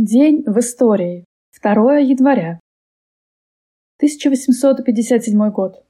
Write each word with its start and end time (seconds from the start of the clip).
День 0.00 0.44
в 0.46 0.56
истории. 0.60 1.24
2 1.60 1.98
января. 1.98 2.60
1857 3.96 5.50
год. 5.50 5.84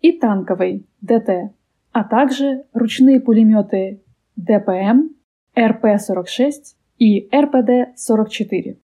и 0.02 0.20
танковый 0.20 0.86
ДТ, 1.02 1.54
а 1.94 2.04
также 2.04 2.66
ручные 2.74 3.22
пулеметы 3.22 4.02
ДПМ, 4.36 5.10
РП-46 5.58 6.52
и 7.00 7.30
РПД-44. 7.30 8.78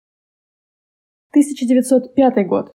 1905 1.33 2.47
год. 2.47 2.71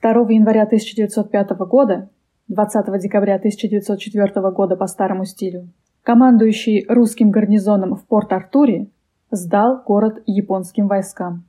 2 0.00 0.10
января 0.30 0.62
1905 0.62 1.50
года, 1.66 2.08
20 2.46 3.00
декабря 3.00 3.34
1904 3.34 4.50
года 4.52 4.76
по 4.76 4.86
старому 4.86 5.24
стилю, 5.24 5.68
командующий 6.04 6.86
русским 6.88 7.32
гарнизоном 7.32 7.96
в 7.96 8.06
Порт-Артуре 8.06 8.90
сдал 9.32 9.82
город 9.84 10.22
японским 10.26 10.86
войскам. 10.86 11.44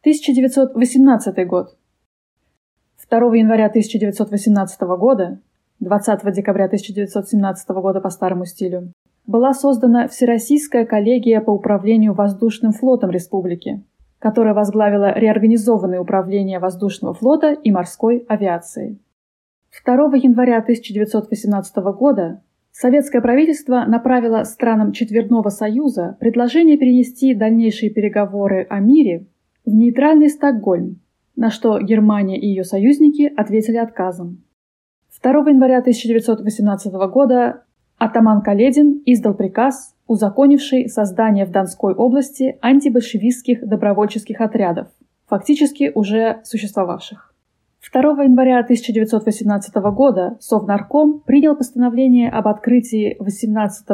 1918 0.00 1.46
год. 1.46 1.76
2 3.08 3.36
января 3.36 3.66
1918 3.66 4.80
года, 4.80 5.38
20 5.78 6.32
декабря 6.34 6.64
1917 6.64 7.68
года 7.68 8.00
по 8.00 8.10
старому 8.10 8.46
стилю, 8.46 8.92
была 9.28 9.52
создана 9.52 10.08
Всероссийская 10.08 10.86
коллегия 10.86 11.40
по 11.40 11.52
управлению 11.52 12.14
воздушным 12.14 12.72
флотом 12.72 13.10
республики, 13.10 13.84
которая 14.20 14.54
возглавила 14.54 15.18
реорганизованное 15.18 15.98
управление 15.98 16.60
воздушного 16.60 17.14
флота 17.14 17.52
и 17.52 17.70
морской 17.72 18.24
авиации. 18.28 19.00
2 19.84 19.94
января 20.16 20.58
1918 20.58 21.76
года 21.98 22.42
советское 22.70 23.22
правительство 23.22 23.84
направило 23.86 24.44
странам 24.44 24.92
Четверного 24.92 25.48
Союза 25.48 26.16
предложение 26.20 26.76
перенести 26.76 27.34
дальнейшие 27.34 27.90
переговоры 27.90 28.66
о 28.68 28.78
мире 28.78 29.26
в 29.64 29.70
нейтральный 29.70 30.28
Стокгольм, 30.28 31.00
на 31.34 31.50
что 31.50 31.80
Германия 31.80 32.38
и 32.38 32.46
ее 32.46 32.64
союзники 32.64 33.32
ответили 33.34 33.78
отказом. 33.78 34.44
2 35.22 35.32
января 35.50 35.78
1918 35.78 36.92
года 37.10 37.64
атаман 37.96 38.42
Каледин 38.42 39.02
издал 39.06 39.34
приказ 39.34 39.94
узаконивший 40.10 40.88
создание 40.88 41.46
в 41.46 41.52
Донской 41.52 41.94
области 41.94 42.58
антибольшевистских 42.62 43.64
добровольческих 43.64 44.40
отрядов, 44.40 44.88
фактически 45.28 45.92
уже 45.94 46.40
существовавших. 46.42 47.32
2 47.92 48.24
января 48.24 48.58
1918 48.58 49.72
года 49.94 50.36
Совнарком 50.40 51.20
принял 51.20 51.54
постановление 51.54 52.28
об 52.28 52.48
открытии 52.48 53.16
18 53.20 53.86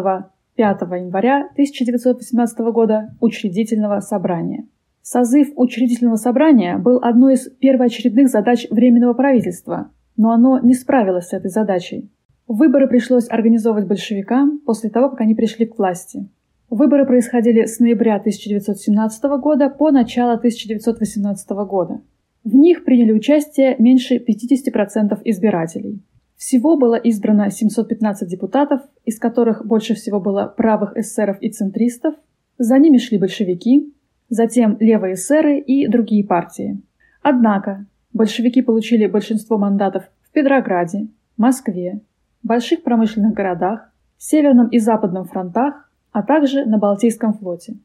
5 0.56 0.81
января 0.81 1.49
1918 1.53 2.59
года 2.72 3.15
учредительного 3.21 4.00
собрания. 4.00 4.65
Созыв 5.03 5.48
учредительного 5.54 6.16
собрания 6.16 6.78
был 6.78 6.98
одной 7.03 7.34
из 7.34 7.50
первоочередных 7.50 8.31
задач 8.31 8.66
Временного 8.71 9.12
правительства, 9.12 9.91
но 10.16 10.31
оно 10.31 10.60
не 10.60 10.72
справилось 10.72 11.28
с 11.28 11.34
этой 11.34 11.50
задачей. 11.50 12.10
Выборы 12.48 12.86
пришлось 12.86 13.28
организовывать 13.28 13.88
большевикам 13.88 14.60
после 14.64 14.88
того, 14.88 15.10
как 15.10 15.20
они 15.20 15.34
пришли 15.34 15.66
к 15.66 15.78
власти. 15.78 16.28
Выборы 16.70 17.04
происходили 17.04 17.64
с 17.64 17.80
ноября 17.80 18.16
1917 18.16 19.22
года 19.40 19.68
по 19.68 19.90
начало 19.90 20.34
1918 20.34 21.48
года. 21.68 22.00
В 22.44 22.54
них 22.54 22.84
приняли 22.84 23.12
участие 23.12 23.74
меньше 23.78 24.18
50% 24.18 25.20
избирателей. 25.24 26.00
Всего 26.36 26.76
было 26.76 26.94
избрано 26.94 27.50
715 27.50 28.28
депутатов, 28.28 28.82
из 29.04 29.18
которых 29.18 29.66
больше 29.66 29.94
всего 29.94 30.20
было 30.20 30.46
правых 30.56 30.96
эсеров 30.96 31.38
и 31.40 31.50
центристов. 31.50 32.14
За 32.58 32.78
ними 32.78 32.98
шли 32.98 33.18
большевики, 33.18 33.92
затем 34.28 34.76
левые 34.78 35.14
эсеры 35.14 35.58
и 35.58 35.88
другие 35.88 36.24
партии. 36.24 36.80
Однако 37.22 37.86
большевики 38.12 38.62
получили 38.62 39.06
большинство 39.06 39.58
мандатов 39.58 40.04
в 40.22 40.32
Петрограде, 40.32 41.08
Москве, 41.36 42.00
больших 42.42 42.82
промышленных 42.82 43.34
городах, 43.34 43.92
Северном 44.19 44.69
и 44.69 44.78
Западном 44.78 45.24
фронтах, 45.24 45.91
а 46.12 46.22
также 46.22 46.64
на 46.64 46.78
Балтийском 46.78 47.34
флоте. 47.34 47.76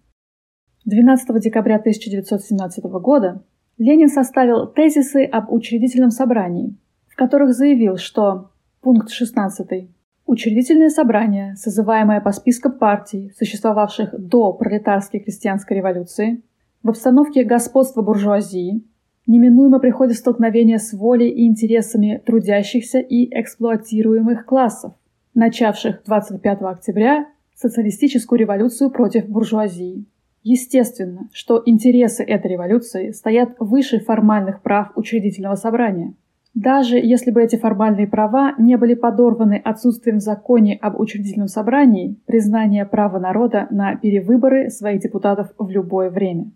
12 0.86 1.42
декабря 1.42 1.76
1917 1.76 2.84
года 2.86 3.44
Ленин 3.78 4.08
составил 4.08 4.68
тезисы 4.68 5.26
об 5.26 5.52
учредительном 5.52 6.12
собрании, 6.12 6.76
в 7.08 7.16
которых 7.16 7.54
заявил, 7.54 7.98
что 7.98 8.52
пункт 8.82 9.10
16 9.10 9.90
Учредительное 10.26 10.90
собрание, 10.90 11.56
созываемое 11.56 12.22
по 12.22 12.32
спискам 12.32 12.78
партий, 12.78 13.34
существовавших 13.38 14.18
до 14.18 14.54
пролетарской 14.54 15.20
крестьянской 15.20 15.76
революции, 15.76 16.42
в 16.84 16.90
обстановке 16.90 17.44
господства 17.44 18.02
буржуазии, 18.02 18.82
неминуемо 19.28 19.80
приходит 19.80 20.18
столкновение 20.18 20.80
с 20.80 20.94
волей 20.94 21.30
и 21.30 21.48
интересами 21.48 22.22
трудящихся 22.26 23.00
и 23.00 23.28
эксплуатируемых 23.40 24.46
классов, 24.46 24.94
начавших 25.34 26.04
25 26.06 26.62
октября 26.62 27.28
социалистическую 27.56 28.40
революцию 28.40 28.90
против 28.90 29.28
буржуазии. 29.28 30.06
Естественно, 30.44 31.30
что 31.32 31.62
интересы 31.66 32.24
этой 32.24 32.52
революции 32.52 33.12
стоят 33.12 33.56
выше 33.60 34.00
формальных 34.00 34.64
прав 34.64 34.92
учредительного 34.96 35.56
собрания. 35.56 36.16
Даже 36.54 36.98
если 36.98 37.32
бы 37.32 37.42
эти 37.42 37.56
формальные 37.56 38.08
права 38.08 38.56
не 38.58 38.76
были 38.76 38.96
подорваны 38.96 39.62
отсутствием 39.64 40.18
в 40.18 40.22
законе 40.22 40.78
об 40.82 41.00
учредительном 41.00 41.48
собрании 41.48 42.20
признания 42.26 42.86
права 42.86 43.20
народа 43.20 43.68
на 43.70 43.96
перевыборы 43.96 44.70
своих 44.70 45.02
депутатов 45.02 45.54
в 45.58 45.70
любое 45.70 46.10
время. 46.10 46.52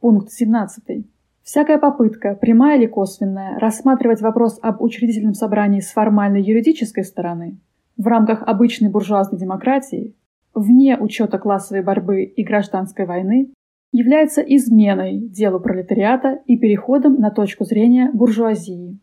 Пункт 0.00 0.30
17. 0.30 1.04
Всякая 1.44 1.78
попытка, 1.78 2.34
прямая 2.34 2.78
или 2.78 2.86
косвенная, 2.86 3.58
рассматривать 3.58 4.20
вопрос 4.20 4.58
об 4.62 4.80
учредительном 4.80 5.34
собрании 5.34 5.80
с 5.80 5.92
формальной 5.92 6.42
юридической 6.42 7.04
стороны 7.04 7.58
в 7.96 8.06
рамках 8.06 8.42
обычной 8.42 8.90
буржуазной 8.90 9.38
демократии, 9.38 10.14
вне 10.54 10.96
учета 10.96 11.38
классовой 11.38 11.82
борьбы 11.82 12.24
и 12.24 12.44
гражданской 12.44 13.06
войны, 13.06 13.52
является 13.90 14.40
изменой 14.40 15.18
делу 15.18 15.60
пролетариата 15.60 16.40
и 16.46 16.56
переходом 16.56 17.16
на 17.16 17.30
точку 17.30 17.64
зрения 17.64 18.10
буржуазии. 18.12 18.98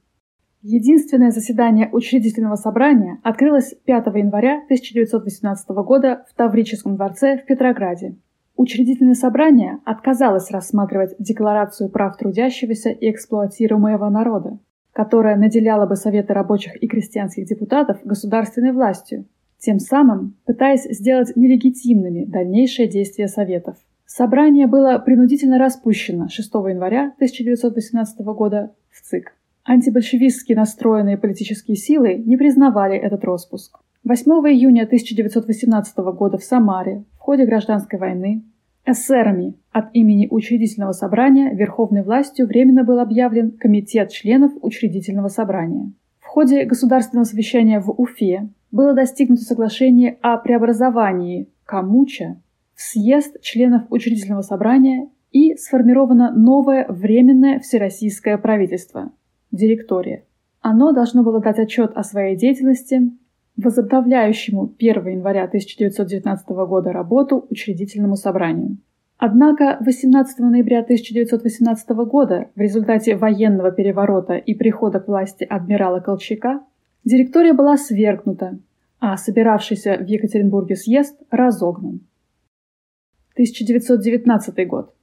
Единственное 0.62 1.32
заседание 1.32 1.90
учредительного 1.92 2.56
собрания 2.56 3.20
открылось 3.24 3.76
5 3.86 4.08
января 4.16 4.56
1918 4.64 5.70
года 5.70 6.26
в 6.30 6.36
Таврическом 6.36 6.96
дворце 6.96 7.38
в 7.38 7.46
Петрограде– 7.46 8.16
Учредительное 8.60 9.14
собрание 9.14 9.80
отказалось 9.86 10.52
рассматривать 10.52 11.16
Декларацию 11.18 11.90
прав 11.90 12.18
трудящегося 12.18 12.90
и 12.90 13.10
эксплуатируемого 13.10 14.10
народа, 14.10 14.60
которая 14.92 15.38
наделяла 15.38 15.86
бы 15.86 15.96
Советы 15.96 16.34
рабочих 16.34 16.76
и 16.84 16.86
крестьянских 16.86 17.46
депутатов 17.46 18.02
государственной 18.04 18.74
властью, 18.74 19.24
тем 19.60 19.80
самым 19.80 20.36
пытаясь 20.46 20.84
сделать 20.84 21.38
нелегитимными 21.38 22.26
дальнейшие 22.26 22.90
действия 22.90 23.30
Советов. 23.30 23.78
Собрание 24.06 24.68
было 24.68 24.98
принудительно 24.98 25.58
распущено 25.58 26.28
6 26.28 26.54
января 26.54 27.14
1918 27.16 28.20
года 28.20 28.74
в 28.90 29.02
ЦИК. 29.10 29.38
Антибольшевистски 29.64 30.52
настроенные 30.52 31.18
политические 31.18 31.78
силы 31.78 32.16
не 32.16 32.36
признавали 32.36 32.98
этот 32.98 33.24
распуск. 33.24 33.80
8 34.04 34.32
июня 34.52 34.84
1918 34.84 35.98
года 35.98 36.38
в 36.38 36.44
Самаре 36.44 37.04
в 37.16 37.20
ходе 37.20 37.46
гражданской 37.46 38.00
войны 38.00 38.44
эсерами 38.92 39.56
от 39.72 39.94
имени 39.94 40.28
Учредительного 40.30 40.92
собрания 40.94 41.54
верховной 41.54 42.04
властью 42.04 42.48
временно 42.48 42.84
был 42.84 43.00
объявлен 43.00 43.52
Комитет 43.52 44.10
членов 44.10 44.52
Учредительного 44.62 45.28
собрания. 45.28 45.92
В 46.20 46.26
ходе 46.26 46.66
государственного 46.66 47.26
совещания 47.26 47.80
в 47.80 47.90
Уфе 47.92 48.50
было 48.72 48.94
достигнуто 48.94 49.44
соглашение 49.44 50.18
о 50.22 50.38
преобразовании 50.38 51.48
Камуча 51.66 52.42
в 52.76 52.82
съезд 52.82 53.42
членов 53.42 53.84
Учредительного 53.90 54.42
собрания 54.42 55.10
и 55.32 55.56
сформировано 55.56 56.32
новое 56.32 56.86
Временное 56.88 57.60
Всероссийское 57.60 58.38
правительство– 58.38 59.12
директория. 59.52 60.24
Оно 60.62 60.92
должно 60.92 61.24
было 61.24 61.40
дать 61.40 61.60
отчет 61.60 61.92
о 61.96 62.04
своей 62.04 62.36
деятельности 62.36 63.12
возобновляющему 63.60 64.74
1 64.78 65.08
января 65.08 65.44
1919 65.44 66.48
года 66.50 66.92
работу 66.92 67.46
учредительному 67.50 68.16
собранию. 68.16 68.78
Однако 69.18 69.78
18 69.82 70.40
ноября 70.40 70.80
1918 70.80 71.90
года 71.90 72.48
в 72.56 72.60
результате 72.60 73.18
военного 73.18 73.72
переворота 73.72 74.36
и 74.36 74.54
прихода 74.56 75.02
к 75.02 75.08
власти 75.08 75.44
адмирала 75.44 76.00
Колчака 76.00 76.62
директория 77.04 77.54
была 77.54 77.76
свергнута, 77.78 78.60
а 79.00 79.18
собиравшийся 79.18 79.98
в 79.98 80.06
Екатеринбурге 80.06 80.76
съезд 80.76 81.22
разогнан. 81.32 82.00
1919 83.34 84.68
год. 84.68 84.94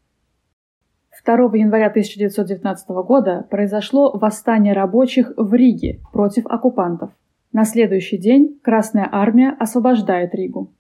2 1.25 1.35
января 1.55 1.89
1919 1.89 2.89
года 2.89 3.47
произошло 3.51 4.17
восстание 4.17 4.73
рабочих 4.75 5.33
в 5.37 5.53
Риге 5.55 6.01
против 6.13 6.47
оккупантов. 6.47 7.11
На 7.57 7.65
следующий 7.65 8.19
день 8.19 8.61
Красная 8.63 9.09
армия 9.11 9.49
освобождает 9.59 10.35
Ригу. 10.35 10.75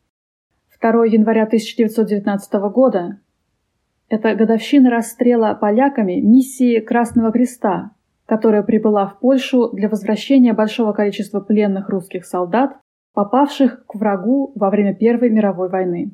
2 0.78 1.06
января 1.06 1.44
1919 1.44 2.52
года– 2.70 3.18
это 4.10 4.34
годовщина 4.34 4.90
расстрела 4.90 5.54
поляками 5.54 6.20
миссии 6.20 6.80
Красного 6.80 7.32
Креста, 7.32 7.92
которая 8.26 8.62
прибыла 8.62 9.06
в 9.06 9.20
Польшу 9.20 9.70
для 9.72 9.88
возвращения 9.88 10.52
большого 10.52 10.92
количества 10.92 11.40
пленных 11.40 11.88
русских 11.88 12.26
солдат, 12.26 12.76
попавших 13.14 13.86
к 13.86 13.94
врагу 13.94 14.52
во 14.54 14.68
время 14.68 14.94
Первой 14.94 15.30
мировой 15.30 15.70
войны. 15.70 16.10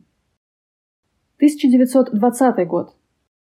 1920 1.38 2.68
год 2.68 2.94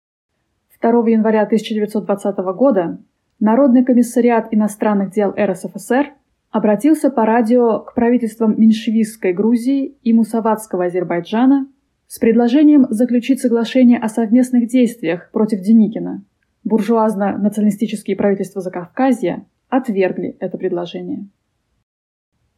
–2 0.83 0.91
января 1.11 1.43
1920 1.43 2.37
года 2.57 2.99
Народный 3.39 3.85
комиссариат 3.85 4.49
иностранных 4.51 5.13
дел 5.13 5.33
РСФСР 5.39 6.13
обратился 6.55 7.11
по 7.11 7.27
радио 7.27 7.81
к 7.81 7.95
правительствам 7.95 8.55
меньшевистской 8.57 9.33
Грузии 9.33 9.97
и 10.05 10.13
мусаватского 10.13 10.85
Азербайджана 10.85 11.67
с 12.07 12.21
предложением 12.21 12.87
заключить 12.91 13.41
соглашение 13.41 13.99
о 13.99 14.09
совместных 14.09 14.69
действиях 14.69 15.33
против 15.33 15.63
Деникина. 15.63 16.23
Буржуазно-националистические 16.63 18.15
правительства 18.15 18.61
Закавказья 18.61 19.45
отвергли 19.69 20.37
это 20.39 20.57
предложение. 20.57 21.27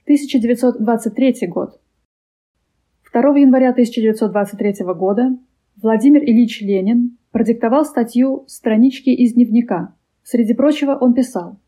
1923 0.04 1.48
год. 1.48 1.80
2 3.14 3.38
января 3.38 3.70
1923 3.70 4.84
года 4.94 5.38
Владимир 5.80 6.22
Ильич 6.22 6.60
Ленин 6.60 7.16
продиктовал 7.30 7.86
статью 7.86 8.44
«Странички 8.46 9.08
из 9.08 9.32
дневника». 9.32 9.94
Среди 10.22 10.52
прочего 10.52 10.98
он 11.00 11.14
писал 11.14 11.58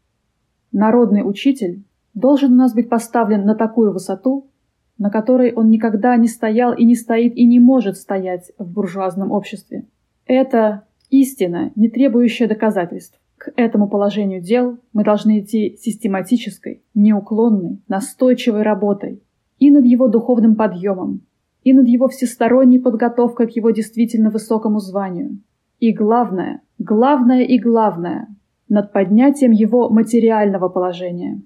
«Народный 0.72 1.22
учитель 1.26 1.84
должен 2.18 2.52
у 2.52 2.56
нас 2.56 2.74
быть 2.74 2.88
поставлен 2.88 3.44
на 3.44 3.54
такую 3.54 3.92
высоту, 3.92 4.50
на 4.98 5.10
которой 5.10 5.52
он 5.52 5.70
никогда 5.70 6.16
не 6.16 6.26
стоял 6.26 6.74
и 6.74 6.84
не 6.84 6.94
стоит 6.94 7.36
и 7.36 7.46
не 7.46 7.60
может 7.60 7.96
стоять 7.96 8.52
в 8.58 8.70
буржуазном 8.70 9.30
обществе. 9.30 9.86
Это 10.26 10.84
истина, 11.10 11.72
не 11.76 11.88
требующая 11.88 12.48
доказательств. 12.48 13.18
К 13.36 13.52
этому 13.54 13.88
положению 13.88 14.40
дел 14.40 14.78
мы 14.92 15.04
должны 15.04 15.40
идти 15.40 15.76
систематической, 15.78 16.82
неуклонной, 16.94 17.80
настойчивой 17.86 18.62
работой 18.62 19.22
и 19.58 19.70
над 19.70 19.84
его 19.84 20.08
духовным 20.08 20.56
подъемом, 20.56 21.20
и 21.62 21.72
над 21.72 21.86
его 21.86 22.08
всесторонней 22.08 22.80
подготовкой 22.80 23.46
к 23.46 23.50
его 23.50 23.70
действительно 23.70 24.30
высокому 24.30 24.80
званию, 24.80 25.38
и 25.78 25.92
главное, 25.92 26.62
главное 26.78 27.42
и 27.42 27.58
главное, 27.58 28.28
над 28.68 28.92
поднятием 28.92 29.52
его 29.52 29.88
материального 29.88 30.68
положения. 30.68 31.40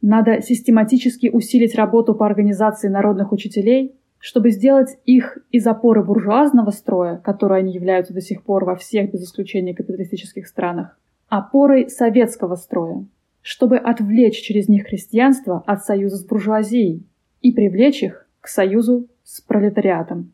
Надо 0.00 0.40
систематически 0.40 1.28
усилить 1.28 1.74
работу 1.74 2.14
по 2.14 2.26
организации 2.26 2.88
народных 2.88 3.32
учителей, 3.32 3.96
чтобы 4.18 4.50
сделать 4.50 4.98
их 5.04 5.38
из 5.50 5.66
опоры 5.66 6.04
буржуазного 6.04 6.70
строя, 6.70 7.16
которой 7.16 7.60
они 7.60 7.72
являются 7.72 8.14
до 8.14 8.20
сих 8.20 8.42
пор 8.42 8.64
во 8.64 8.76
всех 8.76 9.12
без 9.12 9.24
исключения 9.24 9.74
капиталистических 9.74 10.46
странах, 10.46 10.98
опорой 11.28 11.88
советского 11.88 12.54
строя, 12.56 13.06
чтобы 13.42 13.76
отвлечь 13.76 14.40
через 14.40 14.68
них 14.68 14.86
христианство 14.86 15.62
от 15.66 15.84
союза 15.84 16.16
с 16.16 16.24
буржуазией 16.24 17.06
и 17.42 17.52
привлечь 17.52 18.02
их 18.02 18.28
к 18.40 18.48
союзу 18.48 19.08
с 19.24 19.40
пролетариатом. 19.40 20.32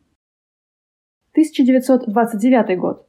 1929 1.31 2.79
год. 2.79 3.07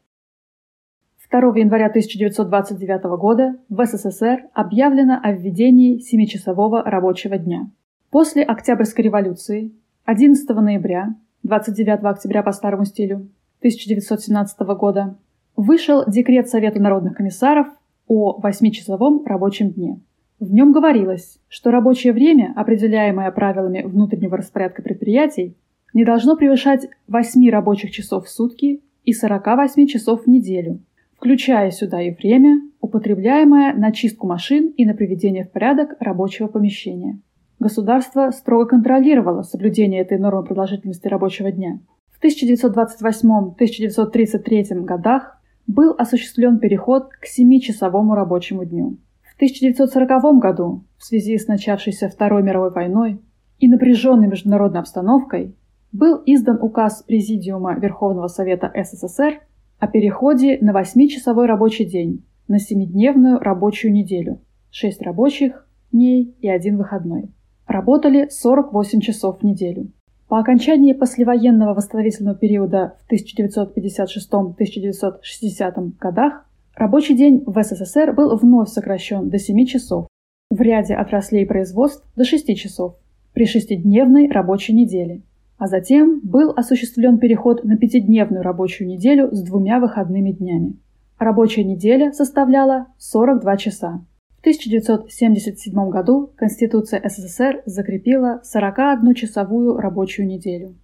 2 1.40 1.58
января 1.58 1.86
1929 1.88 3.04
года 3.18 3.56
в 3.68 3.84
СССР 3.84 4.44
объявлено 4.54 5.20
о 5.22 5.32
введении 5.32 5.98
семичасового 5.98 6.82
рабочего 6.82 7.36
дня. 7.36 7.68
После 8.10 8.42
Октябрьской 8.42 9.04
революции 9.04 9.72
11 10.06 10.48
ноября, 10.48 11.14
29 11.42 12.04
октября 12.04 12.42
по 12.42 12.52
старому 12.52 12.86
стилю 12.86 13.28
1917 13.58 14.58
года, 14.78 15.18
вышел 15.56 16.04
декрет 16.06 16.48
Совета 16.48 16.80
народных 16.80 17.14
комиссаров 17.14 17.66
о 18.06 18.40
восьмичасовом 18.40 19.22
рабочем 19.26 19.72
дне. 19.72 20.00
В 20.40 20.50
нем 20.50 20.72
говорилось, 20.72 21.38
что 21.48 21.70
рабочее 21.70 22.14
время, 22.14 22.54
определяемое 22.56 23.30
правилами 23.30 23.82
внутреннего 23.82 24.38
распорядка 24.38 24.80
предприятий, 24.80 25.54
не 25.92 26.06
должно 26.06 26.36
превышать 26.36 26.88
8 27.08 27.50
рабочих 27.50 27.90
часов 27.90 28.24
в 28.24 28.30
сутки 28.30 28.80
и 29.04 29.12
48 29.12 29.86
часов 29.86 30.24
в 30.24 30.26
неделю, 30.28 30.80
включая 31.16 31.70
сюда 31.70 32.02
и 32.02 32.14
время, 32.14 32.60
употребляемое 32.80 33.74
на 33.74 33.92
чистку 33.92 34.26
машин 34.26 34.72
и 34.76 34.84
на 34.84 34.94
приведение 34.94 35.44
в 35.44 35.50
порядок 35.50 35.96
рабочего 36.00 36.46
помещения. 36.46 37.20
Государство 37.58 38.30
строго 38.30 38.66
контролировало 38.66 39.42
соблюдение 39.42 40.02
этой 40.02 40.18
нормы 40.18 40.44
продолжительности 40.44 41.08
рабочего 41.08 41.50
дня. 41.50 41.80
В 42.12 42.22
1928-1933 42.22 44.84
годах 44.84 45.40
был 45.66 45.94
осуществлен 45.96 46.58
переход 46.58 47.08
к 47.12 47.24
7-часовому 47.26 48.14
рабочему 48.14 48.64
дню. 48.64 48.98
В 49.22 49.34
1940 49.36 50.38
году, 50.38 50.84
в 50.98 51.04
связи 51.04 51.38
с 51.38 51.48
начавшейся 51.48 52.08
Второй 52.08 52.42
мировой 52.42 52.70
войной 52.70 53.20
и 53.58 53.68
напряженной 53.68 54.28
международной 54.28 54.80
обстановкой, 54.80 55.54
был 55.92 56.22
издан 56.26 56.58
указ 56.60 57.02
Президиума 57.02 57.78
Верховного 57.78 58.28
Совета 58.28 58.70
СССР 58.74 59.40
о 59.78 59.86
переходе 59.88 60.58
на 60.60 60.70
8-часовой 60.70 61.46
рабочий 61.46 61.84
день 61.84 62.24
на 62.48 62.56
7-дневную 62.56 63.38
рабочую 63.38 63.92
неделю, 63.92 64.40
6 64.70 65.02
рабочих 65.02 65.68
дней 65.92 66.34
и 66.40 66.48
один 66.48 66.78
выходной. 66.78 67.28
Работали 67.66 68.28
48 68.30 69.00
часов 69.00 69.40
в 69.40 69.42
неделю. 69.42 69.92
По 70.28 70.38
окончании 70.38 70.92
послевоенного 70.92 71.74
восстановительного 71.74 72.36
периода 72.36 72.94
в 73.06 73.12
1956-1960 73.12 75.92
годах 76.00 76.46
рабочий 76.74 77.14
день 77.14 77.44
в 77.46 77.62
СССР 77.62 78.14
был 78.14 78.34
вновь 78.36 78.70
сокращен 78.70 79.28
до 79.28 79.38
7 79.38 79.66
часов, 79.66 80.08
в 80.50 80.60
ряде 80.60 80.94
отраслей 80.94 81.46
производств 81.46 82.04
до 82.16 82.24
6 82.24 82.56
часов 82.56 82.96
при 83.34 83.46
шестидневной 83.46 84.30
рабочей 84.30 84.72
неделе– 84.72 85.20
а 85.58 85.66
затем 85.66 86.20
был 86.22 86.50
осуществлен 86.50 87.18
переход 87.18 87.64
на 87.64 87.76
пятидневную 87.76 88.42
рабочую 88.42 88.88
неделю 88.88 89.34
с 89.34 89.42
двумя 89.42 89.80
выходными 89.80 90.32
днями. 90.32 90.78
Рабочая 91.18 91.64
неделя 91.64 92.12
составляла 92.12 92.88
42 92.98 93.56
часа. 93.56 94.04
В 94.36 94.40
1977 94.40 95.88
году 95.88 96.30
Конституция 96.36 97.02
СССР 97.08 97.62
закрепила 97.64 98.42
41-часовую 98.44 99.78
рабочую 99.78 100.28
неделю. 100.28 100.76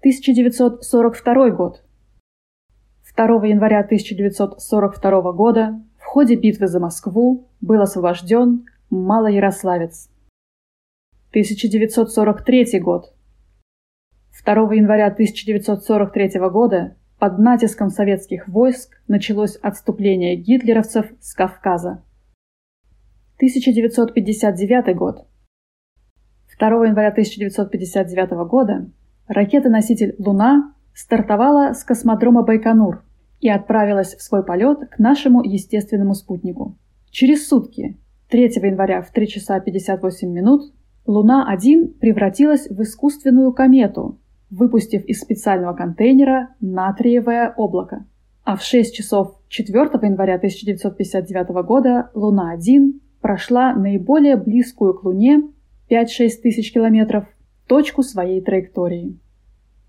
1942 0.00 1.50
год. 1.50 1.84
2 3.16 3.46
января 3.46 3.80
1942 3.80 5.32
года 5.32 5.80
в 5.96 6.04
ходе 6.04 6.34
битвы 6.34 6.66
за 6.66 6.80
Москву 6.80 7.48
был 7.60 7.80
освобожден 7.80 8.66
Малоярославец. 8.90 10.10
1943 11.30 12.80
год. 12.80 13.13
2 14.42 14.74
января 14.74 15.06
1943 15.06 16.40
года 16.50 16.96
под 17.20 17.38
натиском 17.38 17.88
советских 17.88 18.48
войск 18.48 19.00
началось 19.06 19.56
отступление 19.56 20.34
гитлеровцев 20.34 21.06
с 21.20 21.34
Кавказа. 21.34 22.02
1959 23.36 24.96
год. 24.96 25.26
2 26.58 26.68
января 26.86 27.08
1959 27.08 28.30
года 28.48 28.90
ракета-носитель 29.28 30.16
«Луна» 30.18 30.74
стартовала 30.92 31.72
с 31.72 31.84
космодрома 31.84 32.42
Байконур 32.42 33.04
и 33.40 33.48
отправилась 33.48 34.14
в 34.14 34.22
свой 34.22 34.44
полет 34.44 34.90
к 34.90 34.98
нашему 34.98 35.44
естественному 35.44 36.14
спутнику. 36.14 36.76
Через 37.10 37.46
сутки, 37.48 37.96
3 38.30 38.42
января 38.42 39.00
в 39.00 39.10
3 39.10 39.28
часа 39.28 39.60
58 39.60 40.28
минут, 40.28 40.74
Луна-1 41.06 41.98
превратилась 42.00 42.66
в 42.68 42.82
искусственную 42.82 43.52
комету, 43.52 44.18
выпустив 44.54 45.04
из 45.04 45.20
специального 45.20 45.74
контейнера 45.74 46.50
натриевое 46.60 47.52
облако. 47.56 48.04
А 48.44 48.56
в 48.56 48.62
6 48.62 48.94
часов 48.94 49.40
4 49.48 49.80
января 50.02 50.36
1959 50.36 51.48
года 51.66 52.10
Луна-1 52.14 53.00
прошла 53.20 53.74
наиболее 53.74 54.36
близкую 54.36 54.94
к 54.94 55.04
Луне 55.04 55.42
5-6 55.90 56.28
тысяч 56.42 56.72
километров 56.72 57.24
точку 57.66 58.02
своей 58.02 58.40
траектории. 58.40 59.18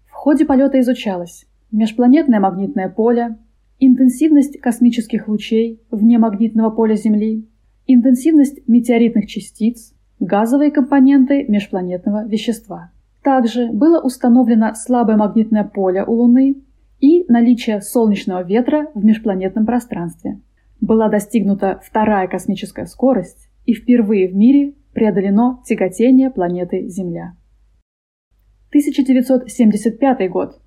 В 0.06 0.12
ходе 0.14 0.46
полета 0.46 0.80
изучалось 0.80 1.46
межпланетное 1.72 2.40
магнитное 2.40 2.90
поле, 2.90 3.38
интенсивность 3.80 4.60
космических 4.60 5.28
лучей 5.28 5.82
вне 5.92 6.18
магнитного 6.18 6.70
поля 6.70 6.96
Земли, 6.96 7.46
интенсивность 7.86 8.68
метеоритных 8.68 9.28
частиц, 9.28 9.94
газовые 10.20 10.72
компоненты 10.72 11.46
межпланетного 11.48 12.26
вещества. 12.26 12.92
Также 13.26 13.72
было 13.72 14.00
установлено 14.02 14.76
слабое 14.76 15.18
магнитное 15.18 15.64
поле 15.64 16.04
у 16.06 16.14
Луны 16.14 16.62
и 17.00 17.26
наличие 17.28 17.82
солнечного 17.82 18.44
ветра 18.44 18.92
в 18.94 19.04
межпланетном 19.04 19.66
пространстве. 19.66 20.40
Была 20.80 21.10
достигнута 21.10 21.82
вторая 21.84 22.28
космическая 22.28 22.86
скорость 22.86 23.50
и 23.66 23.74
впервые 23.74 24.28
в 24.28 24.36
мире 24.36 24.76
преодолено 24.94 25.60
тяготение 25.66 26.30
планеты 26.30 26.88
Земля. 26.88 27.36
1975 28.70 30.30
год. 30.30 30.62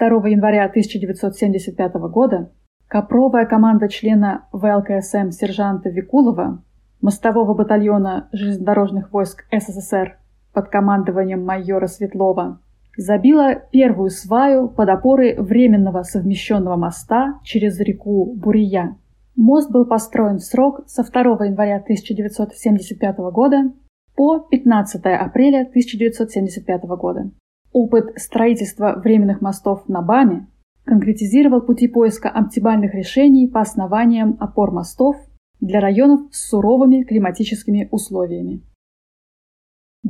2 0.00 0.08
января 0.30 0.64
1975 0.64 1.94
года 2.10 2.50
капровая 2.88 3.46
команда 3.46 3.88
члена 3.88 4.48
ВЛКСМ 4.50 5.30
сержанта 5.30 5.90
Викулова 5.90 6.64
мостового 7.00 7.54
батальона 7.54 8.28
железнодорожных 8.32 9.12
войск 9.12 9.44
СССР 9.52 10.16
под 10.52 10.68
командованием 10.68 11.44
майора 11.44 11.86
Светлова 11.86 12.60
забила 12.96 13.54
первую 13.54 14.10
сваю 14.10 14.68
под 14.68 14.88
опоры 14.88 15.36
временного 15.38 16.02
совмещенного 16.02 16.76
моста 16.76 17.40
через 17.44 17.78
реку 17.80 18.34
Бурия. 18.34 18.96
Мост 19.36 19.70
был 19.70 19.86
построен 19.86 20.38
в 20.38 20.44
срок 20.44 20.82
со 20.86 21.02
2 21.02 21.46
января 21.46 21.76
1975 21.76 23.18
года 23.32 23.72
по 24.16 24.38
15 24.38 25.04
апреля 25.06 25.62
1975 25.62 26.82
года. 26.84 27.30
Опыт 27.72 28.12
строительства 28.16 29.00
временных 29.02 29.40
мостов 29.40 29.88
на 29.88 30.02
БАМе 30.02 30.46
конкретизировал 30.84 31.62
пути 31.62 31.88
поиска 31.88 32.28
оптимальных 32.28 32.94
решений 32.94 33.46
по 33.46 33.60
основаниям 33.60 34.36
опор 34.40 34.72
мостов 34.72 35.16
для 35.60 35.80
районов 35.80 36.20
с 36.32 36.48
суровыми 36.48 37.04
климатическими 37.04 37.88
условиями. 37.90 38.62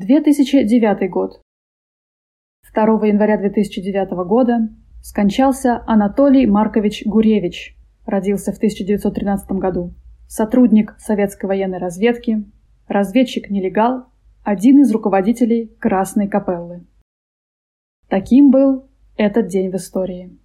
2009 0.01 1.11
год. 1.11 1.43
2 2.73 2.85
января 3.07 3.37
2009 3.37 4.11
года 4.27 4.71
скончался 5.03 5.83
Анатолий 5.87 6.47
Маркович 6.47 7.03
Гуревич, 7.05 7.77
родился 8.07 8.53
в 8.53 8.57
1913 8.57 9.51
году, 9.53 9.95
сотрудник 10.27 10.95
советской 10.99 11.47
военной 11.47 11.79
разведки, 11.79 12.51
разведчик-нелегал, 12.89 14.07
один 14.43 14.81
из 14.81 14.91
руководителей 14.91 15.77
Красной 15.79 16.29
капеллы. 16.29 16.87
Таким 18.09 18.51
был 18.51 18.89
этот 19.19 19.49
день 19.49 19.71
в 19.71 19.75
истории. 19.75 20.40